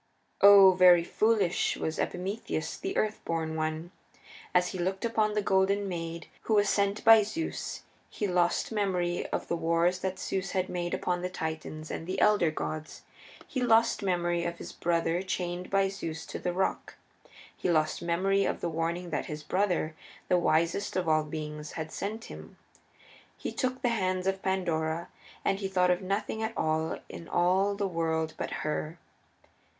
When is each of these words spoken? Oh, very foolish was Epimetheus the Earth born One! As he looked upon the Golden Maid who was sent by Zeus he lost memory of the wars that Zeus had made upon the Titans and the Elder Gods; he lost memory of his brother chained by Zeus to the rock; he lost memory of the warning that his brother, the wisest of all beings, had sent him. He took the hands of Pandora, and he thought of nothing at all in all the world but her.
Oh, 0.41 0.71
very 0.71 1.03
foolish 1.03 1.77
was 1.77 1.99
Epimetheus 1.99 2.75
the 2.75 2.97
Earth 2.97 3.21
born 3.23 3.55
One! 3.55 3.91
As 4.51 4.69
he 4.69 4.79
looked 4.79 5.05
upon 5.05 5.33
the 5.35 5.43
Golden 5.43 5.87
Maid 5.87 6.25
who 6.45 6.55
was 6.55 6.69
sent 6.69 7.03
by 7.05 7.21
Zeus 7.21 7.83
he 8.09 8.25
lost 8.25 8.71
memory 8.71 9.27
of 9.27 9.47
the 9.47 9.55
wars 9.55 9.99
that 9.99 10.17
Zeus 10.17 10.53
had 10.53 10.69
made 10.69 10.95
upon 10.95 11.21
the 11.21 11.29
Titans 11.29 11.91
and 11.91 12.07
the 12.07 12.19
Elder 12.19 12.49
Gods; 12.49 13.03
he 13.47 13.61
lost 13.61 14.01
memory 14.01 14.43
of 14.43 14.57
his 14.57 14.71
brother 14.71 15.21
chained 15.21 15.69
by 15.69 15.87
Zeus 15.87 16.25
to 16.25 16.39
the 16.39 16.51
rock; 16.51 16.95
he 17.55 17.69
lost 17.69 18.01
memory 18.01 18.43
of 18.43 18.59
the 18.59 18.69
warning 18.69 19.11
that 19.11 19.27
his 19.27 19.43
brother, 19.43 19.93
the 20.29 20.39
wisest 20.39 20.95
of 20.95 21.07
all 21.07 21.23
beings, 21.23 21.73
had 21.73 21.91
sent 21.91 22.23
him. 22.25 22.57
He 23.37 23.51
took 23.51 23.83
the 23.83 23.89
hands 23.89 24.25
of 24.25 24.41
Pandora, 24.41 25.09
and 25.45 25.59
he 25.59 25.67
thought 25.67 25.91
of 25.91 26.01
nothing 26.01 26.41
at 26.41 26.57
all 26.57 26.97
in 27.07 27.27
all 27.29 27.75
the 27.75 27.87
world 27.87 28.33
but 28.35 28.49
her. 28.65 28.97